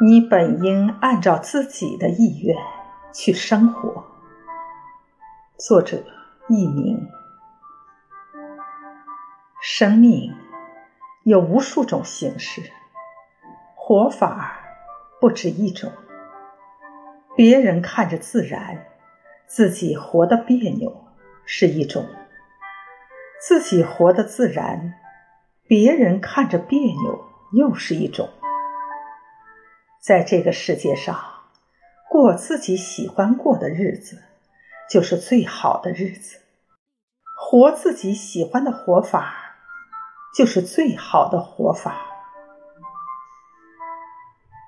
[0.00, 2.56] 你本应按照自己的意愿
[3.12, 4.04] 去生活。
[5.56, 6.04] 作者：
[6.48, 7.08] 佚名。
[9.62, 10.34] 生命
[11.22, 12.60] 有无数种形式，
[13.74, 14.60] 活法
[15.20, 15.90] 不止一种。
[17.36, 18.84] 别人看着自然，
[19.46, 21.06] 自己活得别扭
[21.46, 22.04] 是一种；
[23.40, 24.94] 自己活得自然，
[25.66, 28.28] 别人看着别扭又是一种。
[30.04, 31.18] 在这个世界上，
[32.10, 34.22] 过自己喜欢过的日子，
[34.90, 36.40] 就是最好的日子；
[37.34, 39.56] 活自己喜欢的活法，
[40.36, 42.02] 就是最好的活法。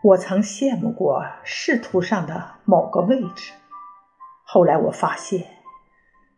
[0.02, 3.52] 我曾羡慕过仕途上的某个位置，
[4.42, 5.46] 后来我发现，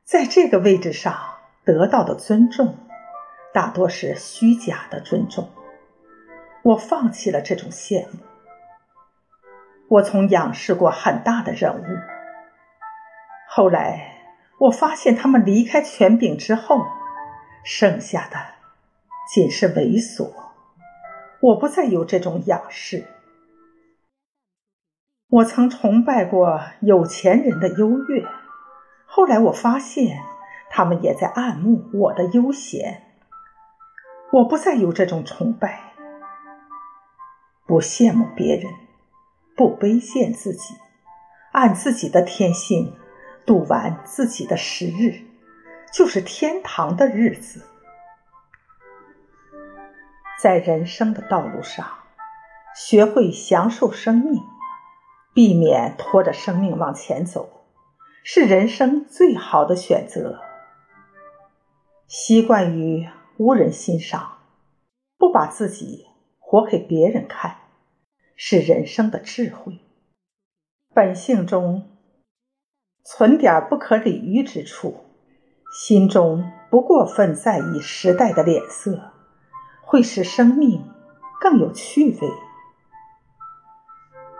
[0.02, 1.16] 在这个位置上
[1.64, 2.76] 得到的尊重，
[3.54, 5.48] 大多是虚假的尊重。
[6.64, 8.27] 我放弃了这种羡慕。
[9.90, 11.84] 我曾仰视过很大的人物，
[13.48, 14.18] 后来
[14.58, 16.86] 我发现他们离开权柄之后，
[17.64, 18.36] 剩下的
[19.32, 20.30] 仅是猥琐。
[21.40, 23.06] 我不再有这种仰视。
[25.30, 28.26] 我曾崇拜过有钱人的优越，
[29.06, 30.18] 后来我发现
[30.68, 33.04] 他们也在暗慕我的悠闲。
[34.32, 35.80] 我不再有这种崇拜，
[37.66, 38.87] 不羡慕别人。
[39.58, 40.76] 不卑贱自己，
[41.50, 42.94] 按自己的天性
[43.44, 45.26] 度完自己的时日，
[45.92, 47.66] 就是天堂的日子。
[50.40, 51.84] 在人生的道路上，
[52.76, 54.40] 学会享受生命，
[55.34, 57.64] 避免拖着生命往前走，
[58.22, 60.38] 是人生最好的选择。
[62.06, 64.38] 习惯于无人欣赏，
[65.18, 66.06] 不把自己
[66.38, 67.56] 活给别人看。
[68.40, 69.80] 是人生的智慧，
[70.94, 71.90] 本性中
[73.02, 75.06] 存点不可理喻之处，
[75.72, 79.10] 心中不过分在意时代的脸色，
[79.82, 80.84] 会使生命
[81.40, 82.28] 更有趣味。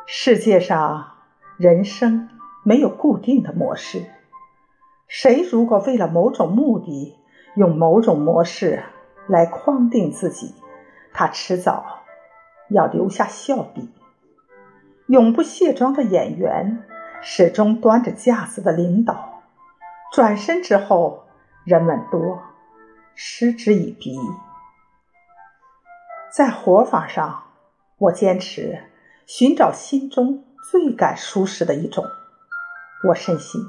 [0.07, 1.15] 世界上
[1.57, 2.29] 人生
[2.65, 4.05] 没有固定的模式，
[5.09, 7.17] 谁如果为了某种目的
[7.57, 8.85] 用某种模式
[9.27, 10.55] 来框定自己，
[11.13, 11.98] 他迟早。
[12.71, 13.93] 要留下笑柄。
[15.07, 16.85] 永不卸妆的演员，
[17.23, 19.43] 始终端着架子的领导，
[20.13, 21.25] 转身之后，
[21.65, 22.43] 人们多
[23.15, 24.19] 嗤之以鼻。
[26.31, 27.45] 在活法上，
[27.97, 28.85] 我坚持
[29.27, 32.05] 寻找心中最感舒适的一种。
[33.09, 33.63] 我深信，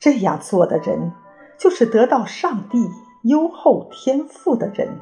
[0.00, 1.12] 这样做的人，
[1.56, 2.90] 就是得到上帝
[3.22, 4.98] 优厚天赋的人。